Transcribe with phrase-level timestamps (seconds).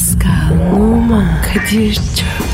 [0.00, 2.49] Pascal, Oman, Kadir çok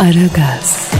[0.00, 0.90] Aragaz,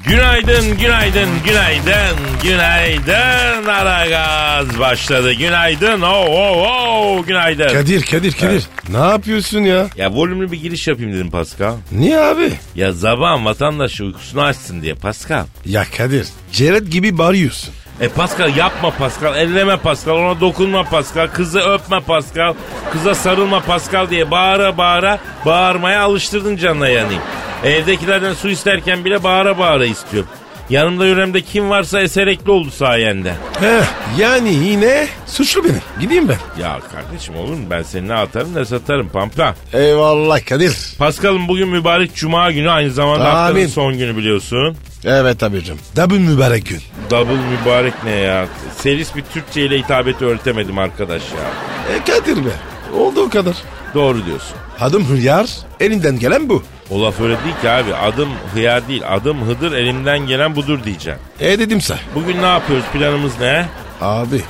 [0.00, 3.66] Günaydın, günaydın, günaydın, günaydın.
[3.66, 5.32] Aragaz başladı.
[5.32, 7.68] Günaydın, oh, oh, oh, günaydın.
[7.68, 8.64] Kadir Kadir Kadir.
[8.88, 9.86] Ne yapıyorsun ya?
[9.96, 11.74] Ya volümlü bir giriş yapayım dedim Pascal.
[11.92, 12.52] Niye abi?
[12.74, 15.44] Ya zaman vatandaş uykusunu açsın diye Pascal.
[15.66, 16.26] Ya Kadir.
[16.52, 17.74] Ceret gibi bağırıyorsun.
[18.00, 22.54] E Pascal yapma Pascal, elleme Pascal, ona dokunma Pascal, kızı öpme Pascal,
[22.92, 27.22] kıza sarılma Pascal diye bağıra bağıra bağırmaya alıştırdın canına yanayım.
[27.64, 30.30] Evdekilerden su isterken bile bağıra bağıra istiyorum.
[30.70, 33.34] Yanımda yöremde kim varsa eserekli oldu sayende.
[33.60, 33.84] Heh,
[34.18, 35.80] yani yine suçlu benim.
[36.00, 36.62] Gideyim ben.
[36.62, 39.54] Ya kardeşim olur mu ben seni ne atarım ne satarım pampa.
[39.72, 40.76] Eyvallah Kadir.
[40.98, 43.66] Pascal'ım bugün mübarek cuma günü aynı zamanda haftanın Amin.
[43.66, 44.76] son günü biliyorsun.
[45.04, 45.78] Evet abicim.
[45.96, 46.80] Double mübarek gün.
[47.10, 48.46] Double mübarek ne ya?
[48.76, 51.50] Seris bir Türkçe ile hitabeti öğretemedim arkadaş ya.
[51.96, 52.50] E Kadir be.
[52.98, 53.56] Oldu o kadar.
[53.94, 54.56] Doğru diyorsun.
[54.80, 55.46] Adım Hıyar.
[55.80, 56.62] Elinden gelen bu.
[56.90, 57.94] O laf öyle değil ki abi.
[57.94, 59.02] Adım hıyar değil.
[59.08, 61.18] Adım hıdır elimden gelen budur diyeceğim.
[61.40, 61.96] E dedimse.
[62.14, 62.84] Bugün ne yapıyoruz?
[62.92, 63.66] Planımız ne?
[64.00, 64.42] Abi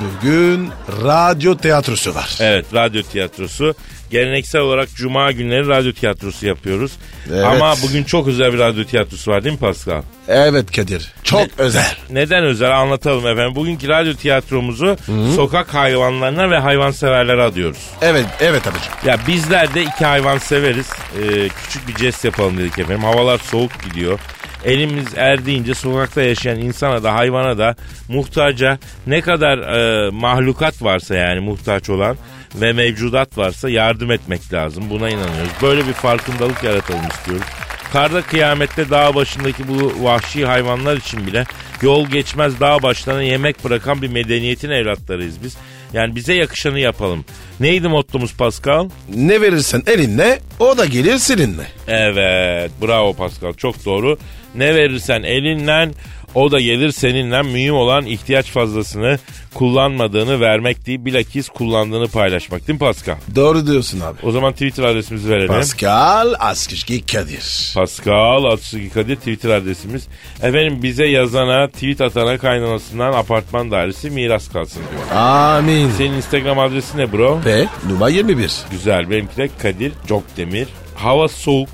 [0.00, 0.70] bugün
[1.04, 2.36] radyo tiyatrosu var.
[2.40, 3.74] Evet radyo tiyatrosu.
[4.12, 6.92] Geleneksel olarak cuma günleri radyo tiyatrosu yapıyoruz.
[7.32, 7.44] Evet.
[7.44, 10.02] Ama bugün çok özel bir radyo tiyatrosu var değil mi Pascal?
[10.28, 11.12] Evet Kadir.
[11.24, 11.94] Çok özel.
[12.10, 13.54] Neden özel anlatalım efendim.
[13.54, 14.96] Bugünkü radyo tiyatromuzu
[15.36, 17.90] sokak hayvanlarına ve hayvanseverlere adıyoruz.
[18.02, 18.92] Evet evet abicim.
[19.06, 20.90] Ya bizler de iki hayvan severiz.
[20.90, 23.04] Ee, küçük bir jest yapalım dedik efendim.
[23.04, 24.18] Havalar soğuk gidiyor.
[24.64, 27.76] Elimiz erdiğince sokakta yaşayan insana da hayvana da
[28.08, 32.16] muhtaca ne kadar e, mahlukat varsa yani muhtaç olan
[32.54, 34.84] ve mevcudat varsa yardım etmek lazım.
[34.90, 35.52] Buna inanıyoruz.
[35.62, 37.46] Böyle bir farkındalık yaratalım istiyoruz.
[37.92, 41.44] Karda kıyamette dağ başındaki bu vahşi hayvanlar için bile
[41.82, 45.56] yol geçmez dağ başlarına yemek bırakan bir medeniyetin evlatlarıyız biz.
[45.92, 47.24] Yani bize yakışanı yapalım.
[47.60, 48.88] Neydi mottomuz Pascal?
[49.14, 51.66] Ne verirsen elinle o da gelir seninle.
[51.88, 54.18] Evet bravo Pascal çok doğru.
[54.54, 55.90] Ne verirsen elinle
[56.34, 59.18] o da gelir seninle mühim olan ihtiyaç fazlasını
[59.54, 63.16] kullanmadığını vermek değil bilakis kullandığını paylaşmak değil mi Pascal?
[63.34, 64.18] Doğru diyorsun abi.
[64.22, 65.48] O zaman Twitter adresimizi verelim.
[65.48, 67.72] Pascal Askışki Kadir.
[67.74, 70.06] Pascal Atsızki Kadir Twitter adresimiz.
[70.42, 75.20] Efendim bize yazana, tweet atana kaynanasından apartman dairesi miras kalsın diyor.
[75.20, 75.90] Amin.
[75.90, 77.40] Senin Instagram adresi ne bro?
[77.44, 78.52] Ve numara 21.
[78.70, 79.10] Güzel.
[79.10, 79.92] Benimki de Kadir
[80.36, 80.68] Demir.
[80.94, 81.68] Hava soğuk.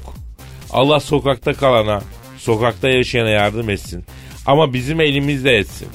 [0.70, 2.00] Allah sokakta kalana,
[2.48, 4.04] sokakta yaşayana yardım etsin.
[4.46, 5.88] Ama bizim elimizde etsin.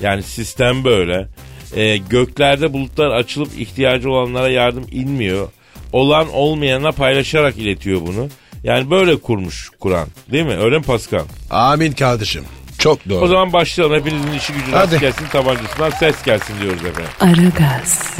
[0.00, 1.28] Yani sistem böyle.
[1.76, 5.48] Ee, göklerde bulutlar açılıp ihtiyacı olanlara yardım inmiyor.
[5.92, 8.28] Olan olmayana paylaşarak iletiyor bunu.
[8.64, 10.08] Yani böyle kurmuş Kur'an.
[10.32, 10.56] Değil mi?
[10.56, 11.24] Öyle mi Pascal?
[11.50, 12.44] Amin kardeşim.
[12.78, 13.24] Çok doğru.
[13.24, 13.96] O zaman başlayalım.
[13.96, 14.92] Hepinizin işi gücü Hadi.
[14.92, 17.10] rast gelsin tabancasından ses gelsin diyoruz efendim.
[17.20, 18.18] Aragaz,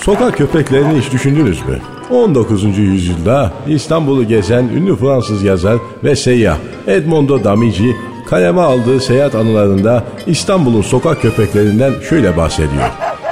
[0.00, 1.80] Sokak köpeklerini hiç düşündünüz mü?
[2.12, 2.78] 19.
[2.78, 6.56] yüzyılda İstanbul'u gezen ünlü Fransız yazar ve seyyah
[6.86, 7.96] Edmondo Damici
[8.26, 12.90] kaleme aldığı seyahat anılarında İstanbul'un sokak köpeklerinden şöyle bahsediyor.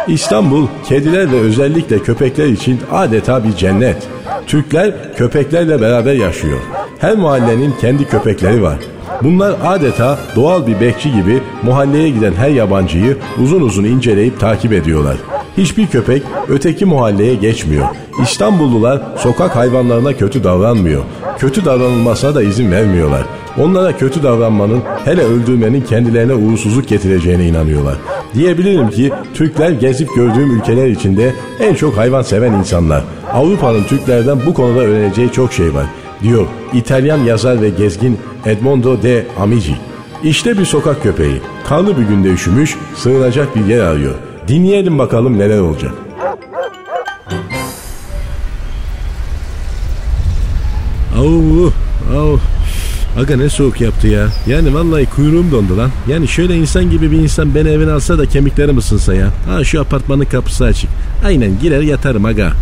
[0.08, 4.08] İstanbul kediler ve özellikle köpekler için adeta bir cennet.
[4.46, 6.60] Türkler köpeklerle beraber yaşıyor.
[6.98, 8.78] Her mahallenin kendi köpekleri var.
[9.22, 15.16] Bunlar adeta doğal bir bekçi gibi mahalleye giden her yabancıyı uzun uzun inceleyip takip ediyorlar.
[15.56, 17.86] Hiçbir köpek öteki mahalleye geçmiyor.
[18.22, 21.02] İstanbullular sokak hayvanlarına kötü davranmıyor.
[21.38, 23.22] Kötü davranılmasına da izin vermiyorlar.
[23.58, 27.96] Onlara kötü davranmanın hele öldürmenin kendilerine uğursuzluk getireceğine inanıyorlar.
[28.34, 33.04] Diyebilirim ki Türkler gezip gördüğüm ülkeler içinde en çok hayvan seven insanlar.
[33.32, 35.86] Avrupa'nın Türklerden bu konuda öğreneceği çok şey var
[36.22, 39.76] diyor İtalyan yazar ve gezgin Edmondo de Amici.
[40.24, 41.40] İşte bir sokak köpeği.
[41.68, 44.14] Kanlı bir günde üşümüş, sığınacak bir yer arıyor.
[44.50, 45.92] Dinleyelim bakalım neler olacak.
[51.18, 51.72] Au,
[52.16, 52.38] au.
[53.20, 54.26] Aga ne soğuk yaptı ya.
[54.46, 55.90] Yani vallahi kuyruğum dondu lan.
[56.08, 59.28] Yani şöyle insan gibi bir insan beni evine alsa da kemiklerim ısınsa ya.
[59.48, 60.90] Ha şu apartmanın kapısı açık.
[61.24, 62.52] Aynen girer yatarım aga.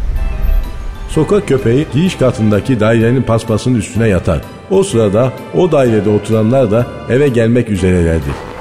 [1.09, 4.41] Sokak köpeği giriş katındaki dairenin paspasının üstüne yatar.
[4.71, 8.58] O sırada o dairede oturanlar da eve gelmek üzerelerdi.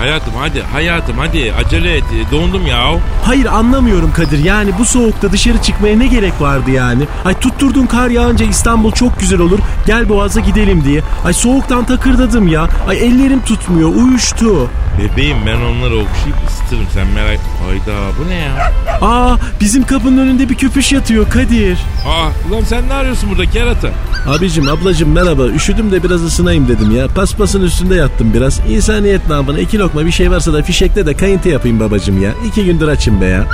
[0.00, 2.92] Hayatım hadi hayatım hadi acele et dondum ya.
[3.24, 4.44] Hayır anlamıyorum Kadir.
[4.44, 7.02] Yani bu soğukta dışarı çıkmaya ne gerek vardı yani?
[7.24, 9.58] Ay tutturdun kar yağınca İstanbul çok güzel olur.
[9.86, 11.02] Gel Boğaz'a gidelim diye.
[11.24, 12.68] Ay soğuktan takırdadım ya.
[12.88, 13.94] Ay ellerim tutmuyor.
[13.94, 14.70] Uyuştu.
[14.98, 18.72] Bebeğim ben onları okşayıp ısıtırım sen merak Hayda bu ne ya?
[19.02, 21.78] Aa bizim kapının önünde bir köpüş yatıyor Kadir.
[22.06, 23.88] Aa ulan sen ne arıyorsun burada kerata?
[24.28, 25.46] Abicim ablacım merhaba.
[25.46, 27.08] Üşüdüm de biraz ısınayım dedim ya.
[27.08, 28.60] Paspasın üstünde yattım biraz.
[28.68, 32.30] İnsaniyet namına iki lokma bir şey varsa da fişekte de kayıntı yapayım babacım ya.
[32.46, 33.46] İki gündür açım be ya.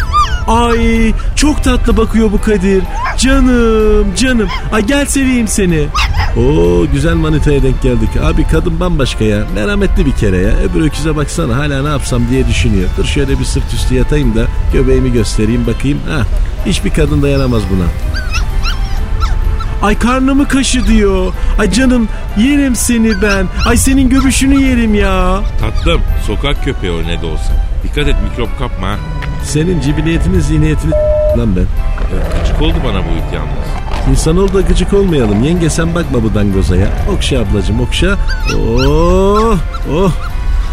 [0.48, 2.82] Ay çok tatlı bakıyor bu Kadir.
[3.18, 4.48] Canım canım.
[4.72, 5.86] Ay gel seveyim seni.
[6.36, 8.08] Oo güzel manitaya denk geldik.
[8.24, 9.46] Abi kadın bambaşka ya.
[9.54, 10.50] Merhametli bir kere ya.
[10.70, 12.88] Öbür öküze baksana hala ne yapsam diye düşünüyor.
[12.98, 15.98] Dur şöyle bir sırt üstü yatayım da göbeğimi göstereyim bakayım.
[16.08, 16.22] Ha,
[16.66, 17.84] hiçbir kadın dayanamaz buna.
[19.82, 21.32] Ay karnımı kaşı diyor.
[21.58, 22.08] Ay canım
[22.38, 23.46] yerim seni ben.
[23.66, 25.40] Ay senin göbüşünü yerim ya.
[25.60, 27.52] Tatlım sokak köpeği o ne de olsa.
[27.84, 28.96] Dikkat et mikrop kapma ha.
[29.44, 30.92] Senin cibiliyetini zihniyetini
[31.38, 31.60] lan ben.
[31.60, 33.86] Ya, Gıcık oldu bana bu it yalnız.
[34.10, 35.44] İnsanoğlu da gıcık olmayalım.
[35.44, 36.88] Yenge sen bakma bu dangoza ya.
[37.16, 38.16] Okşa ablacım okşa.
[38.58, 39.56] Oh
[39.94, 40.12] oh.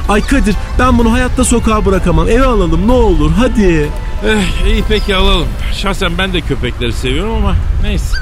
[0.09, 2.29] Ay Kadir ben bunu hayatta sokağa bırakamam.
[2.29, 3.89] Eve alalım ne olur hadi.
[4.27, 5.47] Eh, iyi peki alalım.
[5.73, 8.17] Şahsen ben de köpekleri seviyorum ama neyse.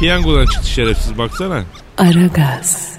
[0.00, 1.62] Piyangodan çıktı şerefsiz baksana.
[1.98, 2.90] Aragaz,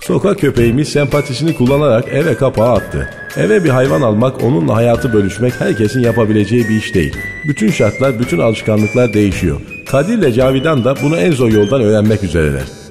[0.00, 3.10] Sokak köpeğimiz sempatisini kullanarak eve kapağı attı.
[3.36, 7.16] Eve bir hayvan almak, onunla hayatı bölüşmek herkesin yapabileceği bir iş değil.
[7.48, 9.60] Bütün şartlar, bütün alışkanlıklar değişiyor.
[9.90, 12.85] Kadir ile Cavidan da bunu en zor yoldan öğrenmek üzereler.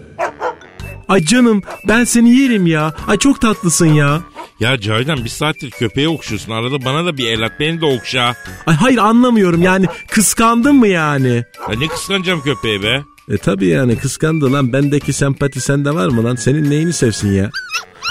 [1.07, 2.93] Ay canım ben seni yerim ya.
[3.07, 4.21] Ay çok tatlısın ya.
[4.59, 6.51] Ya Cavidan bir saattir köpeği okşuyorsun.
[6.51, 8.35] Arada bana da bir el at beni de okşa.
[8.67, 11.43] Ay hayır anlamıyorum yani kıskandın mı yani?
[11.71, 13.03] Ya ne kıskanacağım köpeği be?
[13.31, 17.49] E tabi yani kıskandı lan bendeki sempati sende var mı lan senin neyini sevsin ya?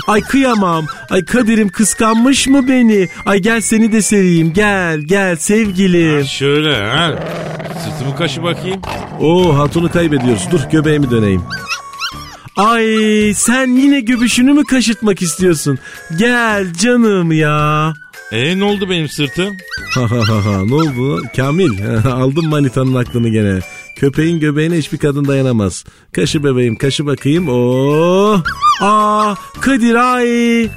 [0.09, 0.87] Ay kıyamam.
[1.11, 3.09] Ay Kadir'im kıskanmış mı beni?
[3.27, 4.53] Ay gel seni de seveyim.
[4.53, 6.25] Gel gel sevgilim.
[6.25, 7.15] Şöyle ha.
[7.85, 8.81] Sırtımı kaşı bakayım.
[9.21, 10.43] Oo hatunu kaybediyoruz.
[10.53, 11.43] Dur göbeğimi döneyim.
[12.57, 12.87] Ay
[13.35, 15.79] sen yine göbüşünü mü kaşıtmak istiyorsun?
[16.19, 17.93] Gel canım ya.
[18.33, 19.57] E ne oldu benim sırtım?
[19.95, 21.23] Ha ha ha ha ne oldu?
[21.37, 21.71] Kamil
[22.13, 23.61] aldım manitanın aklını gene.
[23.97, 25.85] Köpeğin göbeğine hiçbir kadın dayanamaz.
[26.13, 27.49] Kaşı bebeğim kaşı bakayım.
[27.49, 28.43] Oo.
[28.81, 30.69] Aa Kadir ay.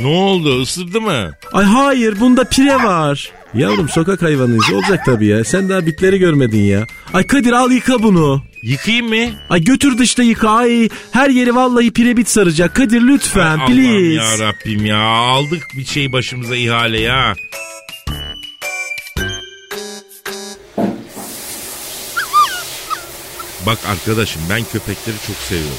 [0.00, 1.30] Ne oldu ısırdı mı?
[1.52, 3.32] Ay hayır bunda pire var.
[3.54, 5.44] Yavrum sokak hayvanıyız olacak tabii ya.
[5.44, 6.86] Sen daha bitleri görmedin ya.
[7.14, 8.42] Ay Kadir al yıka bunu.
[8.62, 9.34] Yıkayayım mı?
[9.50, 10.88] Ay götür dışta yıka ay.
[11.12, 12.74] Her yeri vallahi pirebit saracak.
[12.74, 14.14] Kadir lütfen Allah'ım please.
[14.14, 17.34] ya Rabbim ya aldık bir şey başımıza ihale ya.
[23.66, 25.76] Bak arkadaşım ben köpekleri çok seviyorum.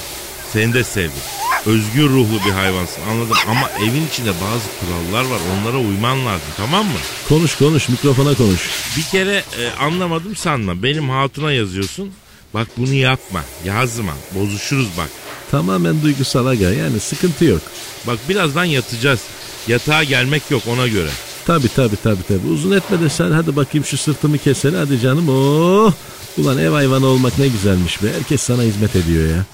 [0.53, 1.21] Seni de sevdim.
[1.65, 6.85] Özgür ruhlu bir hayvansın anladım ama evin içinde bazı kurallar var onlara uyman lazım tamam
[6.85, 6.99] mı?
[7.29, 8.69] Konuş konuş mikrofona konuş.
[8.97, 12.11] Bir kere e, anlamadım sanma benim hatuna yazıyorsun.
[12.53, 15.09] Bak bunu yapma yazma bozuşuruz bak.
[15.51, 17.61] Tamamen duygusal aga yani sıkıntı yok.
[18.07, 19.19] Bak birazdan yatacağız.
[19.67, 21.09] Yatağa gelmek yok ona göre.
[21.45, 22.47] Tabi tabi tabi tabi.
[22.53, 25.29] Uzun etme de sen hadi bakayım şu sırtımı kesene hadi canım.
[25.29, 25.93] Oh.
[26.37, 28.13] Ulan ev hayvanı olmak ne güzelmiş be.
[28.13, 29.45] Herkes sana hizmet ediyor ya.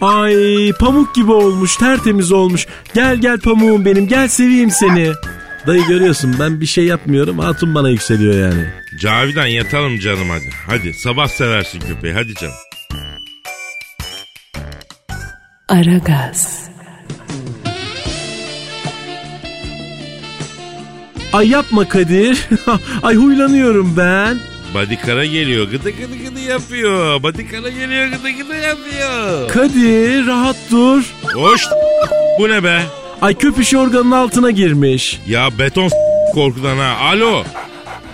[0.00, 2.66] Ay pamuk gibi olmuş tertemiz olmuş.
[2.94, 5.12] Gel gel pamuğum benim gel seveyim seni.
[5.66, 8.66] Dayı görüyorsun ben bir şey yapmıyorum hatun bana yükseliyor yani.
[9.00, 10.50] Cavidan yatalım canım hadi.
[10.66, 12.54] Hadi sabah seversin köpeği hadi canım.
[15.68, 16.70] Aragaz,
[21.32, 22.48] Ay yapma Kadir.
[23.02, 24.38] Ay huylanıyorum ben.
[24.74, 27.22] Badikara geliyor gıdı gıdı gıdı yapıyor.
[27.22, 29.48] Badikara geliyor gıdı gıdı yapıyor.
[29.48, 31.02] Kadir rahat dur.
[31.34, 31.66] Hoş
[32.38, 32.82] bu ne be?
[33.22, 35.20] Ay köpüş organın altına girmiş.
[35.26, 35.90] Ya beton
[36.34, 36.96] korkudan ha.
[37.00, 37.42] Alo.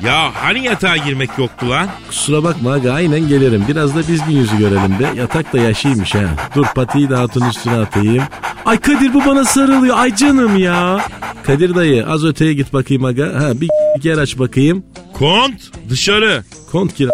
[0.04, 1.88] Ya hani yatağa girmek yoktu lan?
[2.08, 3.64] Kusura bakma aga aynen gelirim.
[3.68, 5.10] Biraz da biz gün yüzü görelim be.
[5.20, 6.20] Yatak da yaşıymış ha.
[6.54, 8.24] Dur patiyi de hatun üstüne atayım.
[8.66, 9.96] Ay Kadir bu bana sarılıyor.
[9.98, 11.00] Ay canım ya.
[11.46, 13.26] Kadir dayı az öteye git bakayım aga.
[13.26, 13.68] Ha bir
[14.02, 14.84] yer aç bakayım.
[15.18, 16.44] Kont dışarı.
[16.72, 17.10] Kont gir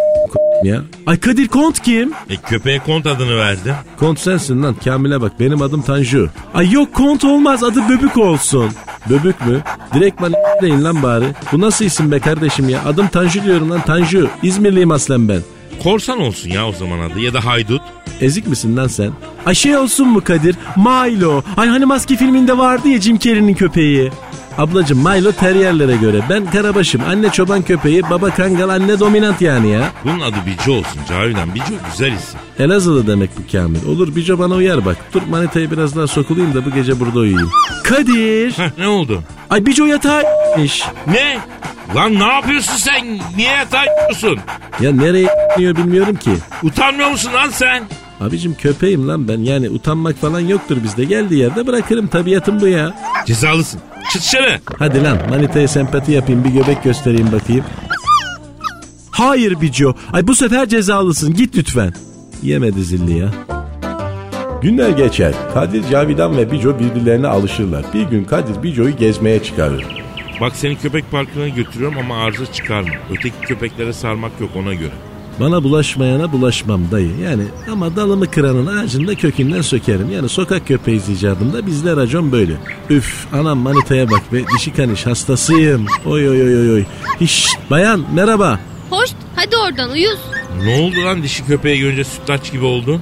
[0.65, 0.83] ya.
[1.07, 2.13] Ay Kadir Kont kim?
[2.31, 3.75] E köpeğe kont adını verdim.
[3.99, 6.29] Kont sensin lan Kamil'e bak benim adım Tanju.
[6.55, 8.71] Ay yok Kont olmaz adı Böbük olsun.
[9.11, 9.61] Böbük mü?
[9.95, 10.33] Direktman
[10.63, 11.25] deyin lan bari.
[11.53, 12.85] Bu nasıl isim be kardeşim ya?
[12.85, 14.29] Adım Tanju diyorum lan Tanju.
[14.43, 15.41] İzmirliyim aslen ben.
[15.83, 17.83] Korsan olsun ya o zaman adı ya da haydut.
[18.21, 19.11] Ezik misin lan sen?
[19.47, 20.57] Ay şey olsun mu Kadir?
[20.77, 21.43] Milo.
[21.57, 24.11] Ay hani maske filminde vardı ya Jim Carrey'nin köpeği.
[24.59, 26.21] Ablacım Milo teriyerlere göre.
[26.31, 27.03] Ben karabaşım.
[27.09, 29.91] Anne çoban köpeği, baba kangal, anne dominant yani ya.
[30.05, 31.55] Bunun adı Bico olsun Cavidan.
[31.55, 32.41] Bico güzel isim.
[32.59, 33.87] Elazığlı demek bu Kamil.
[33.87, 34.97] Olur Bico bana uyar bak.
[35.15, 37.51] Dur manitayı biraz daha sokulayım da bu gece burada uyuyayım.
[37.85, 38.53] Kadir.
[38.53, 39.23] Heh, ne oldu?
[39.51, 40.23] Ay Bico yatağa
[40.65, 40.83] iş.
[41.07, 41.39] Ne?
[41.95, 43.19] Lan ne yapıyorsun sen?
[43.37, 44.39] Niye yatağa yapıyorsun?
[44.81, 45.29] Ya nereye
[45.59, 46.31] iniyor bilmiyorum ki.
[46.63, 47.83] Utanmıyor musun lan sen?
[48.21, 49.39] Abicim köpeğim lan ben.
[49.39, 51.05] Yani utanmak falan yoktur bizde.
[51.05, 52.07] Geldiği yerde bırakırım.
[52.07, 52.95] Tabiatım bu ya.
[53.27, 53.81] Cezalısın.
[54.13, 54.61] Çıt dışarı.
[54.79, 56.45] Hadi lan manitaya sempati yapayım.
[56.45, 57.65] Bir göbek göstereyim bakayım.
[59.11, 59.95] Hayır Bico.
[60.13, 61.35] Ay bu sefer cezalısın.
[61.35, 61.93] Git lütfen.
[62.43, 63.31] Yemedi zilli ya.
[64.63, 65.35] Günler geçer.
[65.55, 67.85] Kadir, Cavidan ve Bico birbirlerine alışırlar.
[67.95, 69.87] Bir gün Kadir Bico'yu gezmeye çıkarır.
[70.41, 72.95] Bak seni köpek parkına götürüyorum ama arıza çıkarma.
[73.11, 74.93] Öteki köpeklere sarmak yok ona göre.
[75.41, 77.11] Bana bulaşmayana bulaşmam dayı.
[77.25, 80.11] Yani ama dalımı kıranın ağacını da kökünden sökerim.
[80.11, 82.53] Yani sokak köpeği icabında bizde racon böyle.
[82.91, 85.87] Üf anam manitaya bak be dişi kaniş hastasıyım.
[86.07, 86.85] Oy oy oy oy oy.
[87.21, 88.61] Hiş bayan merhaba.
[88.91, 90.19] Hoş hadi oradan uyuz.
[90.65, 93.01] Ne oldu lan dişi köpeği görünce sütlaç gibi oldun?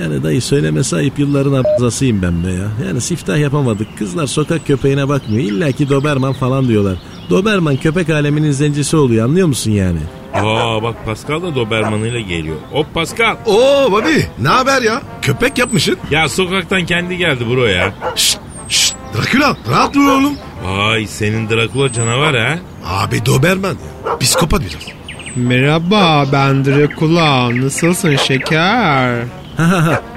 [0.00, 2.68] Yani dayı söylemesi ayıp yılların abzasıyım ben be ya.
[2.88, 3.98] Yani siftah yapamadık.
[3.98, 5.42] Kızlar sokak köpeğine bakmıyor.
[5.44, 6.98] İlla ki Doberman falan diyorlar.
[7.30, 9.98] Doberman köpek aleminin zencisi oluyor anlıyor musun yani?
[10.44, 12.56] Aa bak Pascal da Doberman'ıyla geliyor.
[12.72, 13.36] Hop Pascal.
[13.46, 15.02] Oo Bobby ne haber ya?
[15.22, 15.96] Köpek yapmışsın.
[16.10, 17.92] Ya sokaktan kendi geldi bro ya.
[18.16, 20.36] Şşt şşt Drakula rahat dur oğlum.
[20.64, 22.58] Vay senin Drakula canavar ha.
[22.86, 23.70] Abi Doberman
[24.06, 24.18] ya.
[24.18, 24.98] Psikopat biraz.
[25.36, 27.50] Merhaba ben Dracula.
[27.64, 29.24] Nasılsın şeker?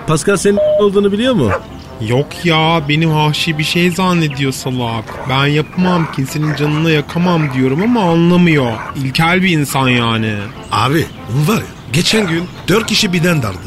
[0.08, 1.52] Pascal senin olduğunu biliyor mu?
[2.08, 5.30] Yok ya benim vahşi bir şey zannediyor salak.
[5.30, 8.72] Ben yapamam kimsenin canını yakamam diyorum ama anlamıyor.
[8.96, 10.34] İlkel bir insan yani.
[10.72, 11.06] Abi
[11.48, 13.58] var ya geçen gün dört kişi birden dardı.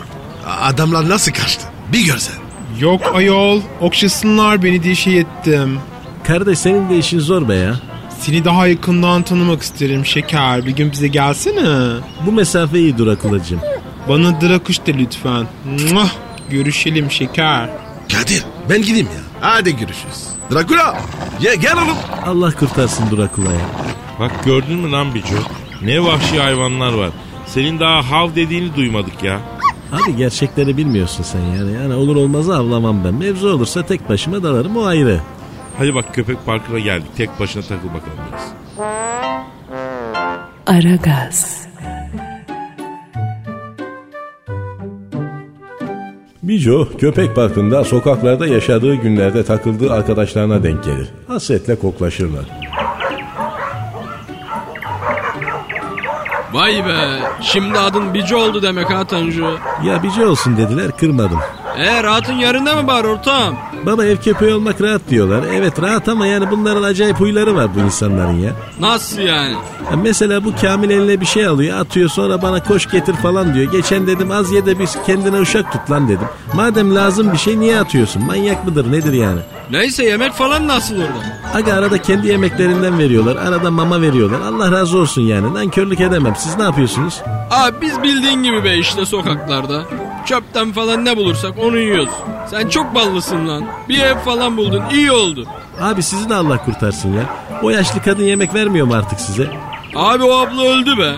[0.47, 1.67] Adamlar nasıl kaçtı?
[1.93, 2.35] Bir görsen.
[2.81, 5.79] Yok ayol okşasınlar beni diye şey ettim.
[6.25, 7.81] Kardeş senin de işin zor be ya.
[8.21, 10.67] Seni daha yakından tanımak isterim şeker.
[10.67, 12.01] Bir gün bize gelsene.
[12.27, 13.61] Bu mesafe iyi Drakulacığım.
[14.09, 15.47] Bana Drakuş de lütfen.
[15.93, 16.11] Muah!
[16.51, 17.69] Görüşelim şeker.
[18.13, 19.21] Kadir ben gideyim ya.
[19.51, 20.27] Hadi görüşürüz.
[20.53, 20.97] Drakula
[21.41, 21.97] ye, gel oğlum.
[22.27, 23.61] Allah kurtarsın Drakula'ya.
[24.21, 25.37] Bak gördün mü lan Bico?
[25.83, 27.11] Ne vahşi hayvanlar var.
[27.47, 29.41] Senin daha hav dediğini duymadık ya.
[29.93, 31.73] Abi gerçekleri bilmiyorsun sen yani.
[31.73, 33.15] Yani olur olmazı avlamam ben.
[33.15, 35.21] Mevzu olursa tek başıma dalarım o ayrı.
[35.79, 37.09] Hadi bak köpek parkına geldik.
[37.17, 38.53] Tek başına takıl bakalım biraz.
[40.67, 41.67] Aragaz,
[46.49, 51.09] Bico köpek parkında sokaklarda yaşadığı günlerde takıldığı arkadaşlarına denk gelir.
[51.29, 52.45] Hasretle koklaşırlar.
[56.53, 56.97] Vay be
[57.43, 59.59] şimdi adın Bici oldu demek ha Tanju.
[59.85, 61.39] Ya bici olsun dediler kırmadım.
[61.79, 63.57] E rahatın yerinde mi bari ortam?
[63.87, 65.45] Baba ev köpeği olmak rahat diyorlar.
[65.55, 68.53] Evet rahat ama yani bunların acayip huyları var bu insanların ya.
[68.81, 69.53] Nasıl yani?
[69.91, 73.73] Ya mesela bu Kamil eline bir şey alıyor atıyor sonra bana koş getir falan diyor.
[73.73, 76.27] Geçen dedim az ye de biz kendine uşak tut lan dedim.
[76.55, 78.23] Madem lazım bir şey niye atıyorsun?
[78.27, 79.41] Manyak mıdır nedir yani?
[79.71, 81.41] Neyse yemek falan nasıl orada?
[81.55, 83.37] Aga arada kendi yemeklerinden veriyorlar.
[83.37, 84.41] Arada mama veriyorlar.
[84.41, 85.55] Allah razı olsun yani.
[85.55, 86.35] Nankörlük edemem.
[86.39, 87.21] Siz ne yapıyorsunuz?
[87.51, 89.83] Abi biz bildiğin gibi be işte sokaklarda.
[90.27, 92.09] Çöpten falan ne bulursak onu yiyoruz.
[92.51, 93.65] Sen çok ballısın lan.
[93.89, 95.47] Bir ev falan buldun iyi oldu.
[95.81, 97.23] Abi sizi de Allah kurtarsın ya.
[97.63, 99.51] O yaşlı kadın yemek vermiyor mu artık size?
[99.95, 101.13] Abi o abla öldü be.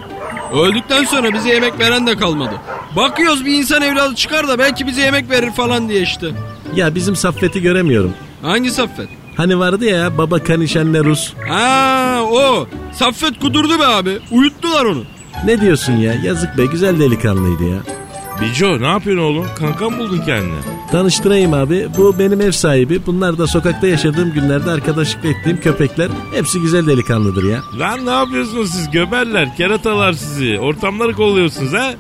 [0.63, 2.55] Öldükten sonra bize yemek veren de kalmadı.
[2.97, 6.27] Bakıyoruz bir insan evladı çıkar da belki bize yemek verir falan diye işte.
[6.75, 8.13] Ya bizim Saffet'i göremiyorum.
[8.47, 9.09] Hangi Saffet?
[9.37, 11.33] Hani vardı ya baba kaniş anne Rus.
[11.49, 12.67] Ha o.
[12.93, 14.19] Saffet kudurdu be abi.
[14.31, 15.03] Uyuttular onu.
[15.45, 16.15] Ne diyorsun ya?
[16.25, 17.79] Yazık be güzel delikanlıydı ya.
[18.41, 19.47] Bico ne yapıyorsun oğlum?
[19.59, 20.59] Kanka mı buldun kendine?
[20.93, 21.89] Tanıştırayım abi.
[21.99, 23.07] Bu benim ev sahibi.
[23.07, 26.09] Bunlar da sokakta yaşadığım günlerde arkadaşlık ettiğim köpekler.
[26.35, 27.61] Hepsi güzel delikanlıdır ya.
[27.79, 30.59] Lan ne yapıyorsunuz siz göberler, keratalar sizi.
[30.59, 31.95] Ortamları kolluyorsunuz ha?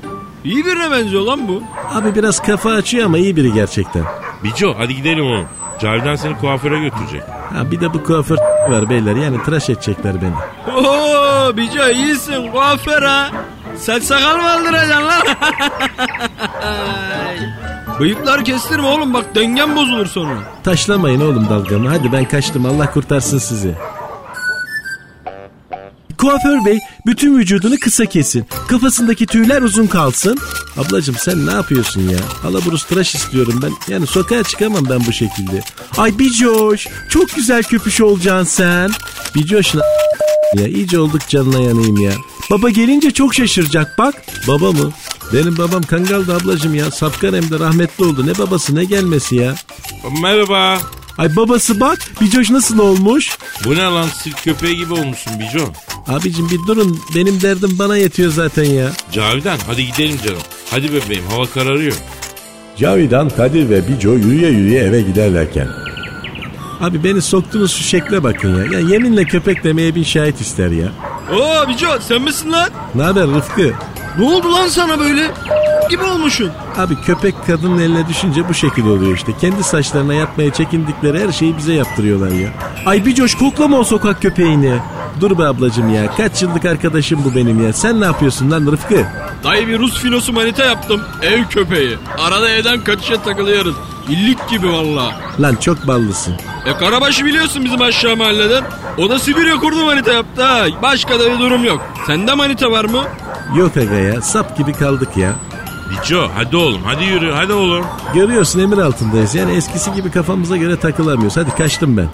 [0.44, 1.62] İyi birine benziyor lan bu.
[1.92, 4.04] Abi biraz kafa açıyor ama iyi biri gerçekten.
[4.46, 5.46] Bico hadi gidelim oğlum.
[5.80, 7.22] Cavidan seni kuaföre götürecek.
[7.54, 8.36] Ha bir de bu kuaför
[8.70, 9.16] var beyler.
[9.16, 10.34] Yani tıraş edecekler beni.
[10.76, 13.30] Oo Bico iyisin kuaför ha.
[13.76, 15.22] Sen sakal mı aldıracaksın lan?
[18.00, 20.34] Bıyıklar kestirme oğlum bak dengen bozulur sonra.
[20.64, 21.88] Taşlamayın oğlum dalgamı.
[21.88, 22.66] Hadi ben kaçtım.
[22.66, 23.74] Allah kurtarsın sizi.
[26.26, 28.46] Kuaför bey bütün vücudunu kısa kesin.
[28.68, 30.38] Kafasındaki tüyler uzun kalsın.
[30.76, 32.18] Ablacım sen ne yapıyorsun ya?
[32.44, 33.92] Alaburus tıraş istiyorum ben.
[33.92, 35.62] Yani sokağa çıkamam ben bu şekilde.
[35.96, 38.90] Ay Bicoş çok güzel köpüş olacaksın sen.
[39.34, 39.80] Bicoş ne
[40.62, 42.12] ya iyice olduk canına yanayım ya.
[42.50, 44.14] Baba gelince çok şaşıracak bak.
[44.48, 44.92] Baba mı?
[45.32, 46.90] Benim babam Kangal'dı ablacım ya.
[46.90, 48.26] Sapkan hem de rahmetli oldu.
[48.26, 49.54] Ne babası ne gelmesi ya.
[50.22, 50.78] Merhaba.
[51.18, 53.38] Ay babası bak Bicoş nasıl olmuş?
[53.64, 55.72] Bu ne lan sirk köpeği gibi olmuşsun Bico.
[56.08, 58.92] Abicim bir durun benim derdim bana yetiyor zaten ya.
[59.12, 60.40] Cavidan hadi gidelim canım.
[60.70, 61.94] Hadi bebeğim hava kararıyor.
[62.76, 65.68] Cavidan, Kadir ve Bico yürüye yürüye eve giderlerken.
[66.80, 68.78] Abi beni soktuğunuz şu şekle bakın ya.
[68.80, 70.88] Ya yeminle köpek demeye bin şahit ister ya.
[71.32, 72.68] Oo Bico sen misin lan?
[72.94, 73.72] Ne haber Rıfkı?
[74.18, 75.30] Ne oldu lan sana böyle?
[75.90, 76.50] Gibi olmuşsun.
[76.76, 79.32] Abi köpek kadının eline düşünce bu şekilde oluyor işte.
[79.40, 82.48] Kendi saçlarına yapmaya çekindikleri her şeyi bize yaptırıyorlar ya.
[82.86, 84.74] Ay bir coş koklama o sokak köpeğini.
[85.20, 86.14] Dur be ablacım ya.
[86.16, 87.72] Kaç yıllık arkadaşım bu benim ya.
[87.72, 89.06] Sen ne yapıyorsun lan Rıfkı?
[89.44, 91.00] Dayı bir Rus filosu manita yaptım.
[91.22, 91.96] Ev köpeği.
[92.18, 93.76] Arada evden kaçışa takılıyoruz.
[94.08, 95.12] İllik gibi valla.
[95.40, 96.34] Lan çok ballısın.
[96.66, 98.64] E Karabaş'ı biliyorsun bizim aşağı mahalleden.
[98.98, 100.64] O da Sibirya kurdu manita yaptı ha.
[100.82, 101.80] Başka da bir durum yok.
[102.06, 103.02] Sende manita var mı?
[103.56, 104.20] Yok aga ya.
[104.22, 105.32] Sap gibi kaldık ya.
[105.90, 107.84] Bico hadi oğlum hadi yürü hadi oğlum.
[108.14, 109.34] Görüyorsun emir altındayız.
[109.34, 111.36] Yani eskisi gibi kafamıza göre takılamıyoruz.
[111.36, 112.08] Hadi kaçtım ben.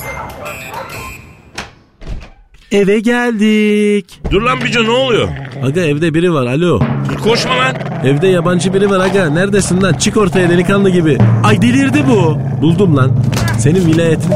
[2.73, 4.21] Eve geldik.
[4.31, 5.29] Dur lan Bico ne oluyor?
[5.65, 6.47] Aga evde biri var.
[6.47, 6.81] Alo.
[7.09, 7.75] Dur koşma lan.
[8.05, 9.31] Evde yabancı biri var aga.
[9.31, 9.93] Neredesin lan?
[9.93, 11.19] Çık ortaya delikanlı gibi.
[11.45, 12.39] Ay delirdi bu.
[12.63, 13.13] Buldum lan.
[13.59, 14.31] Senin vilayetin.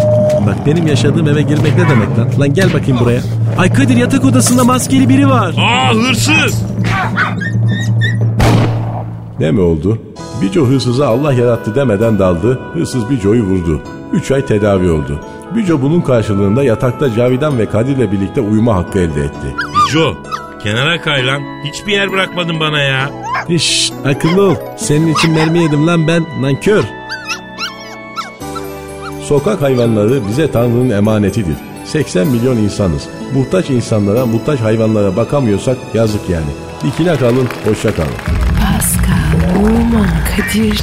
[0.46, 2.28] Bak benim yaşadığım eve girmek ne demek lan?
[2.40, 3.20] Lan gel bakayım buraya.
[3.58, 5.54] Ay Kadir yatak odasında maskeli biri var.
[5.58, 6.62] Aa hırsız.
[9.40, 9.98] Ne mi oldu?
[10.42, 12.60] Bico hırsıza Allah yarattı demeden daldı.
[12.74, 13.80] Hırsız Bico'yu vurdu.
[14.12, 15.20] 3 ay tedavi oldu.
[15.54, 19.54] Bico bunun karşılığında yatakta Cavidan ve Kadir'le birlikte uyuma hakkı elde etti.
[19.88, 20.16] Bico
[20.62, 21.42] kenara kay lan.
[21.64, 23.10] Hiçbir yer bırakmadın bana ya.
[23.58, 24.56] Şşş akıllı ol.
[24.76, 26.26] Senin için mermi yedim lan ben.
[26.42, 26.84] Nankör.
[29.22, 31.56] Sokak hayvanları bize Tanrı'nın emanetidir.
[31.84, 33.08] 80 milyon insanız.
[33.34, 36.50] Muhtaç insanlara, muhtaç hayvanlara bakamıyorsak yazık yani.
[36.82, 38.08] Dikine kalın, hoşça kalın.
[38.60, 40.82] Pascal, Oman, Kadir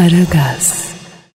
[0.00, 0.99] Aragaz.